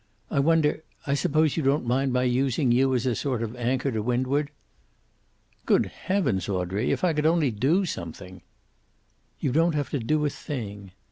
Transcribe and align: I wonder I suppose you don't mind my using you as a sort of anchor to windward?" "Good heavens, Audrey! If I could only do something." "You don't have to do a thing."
I 0.31 0.39
wonder 0.39 0.83
I 1.05 1.13
suppose 1.13 1.55
you 1.55 1.61
don't 1.61 1.85
mind 1.85 2.11
my 2.11 2.23
using 2.23 2.71
you 2.71 2.95
as 2.95 3.05
a 3.05 3.13
sort 3.13 3.43
of 3.43 3.55
anchor 3.55 3.91
to 3.91 4.01
windward?" 4.01 4.49
"Good 5.67 5.85
heavens, 5.85 6.49
Audrey! 6.49 6.89
If 6.91 7.03
I 7.03 7.13
could 7.13 7.27
only 7.27 7.51
do 7.51 7.85
something." 7.85 8.41
"You 9.39 9.51
don't 9.51 9.75
have 9.75 9.91
to 9.91 9.99
do 9.99 10.25
a 10.25 10.29
thing." 10.31 10.89